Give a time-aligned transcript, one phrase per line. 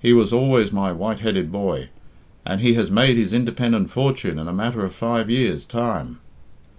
[0.00, 1.90] He was always my white headed boy,
[2.46, 6.18] and he has made his independent fortune in a matter of five years' time."